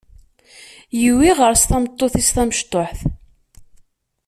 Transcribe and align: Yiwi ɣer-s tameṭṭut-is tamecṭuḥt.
Yiwi 1.01 1.29
ɣer-s 1.39 1.63
tameṭṭut-is 1.69 2.29
tamecṭuḥt. 2.35 2.99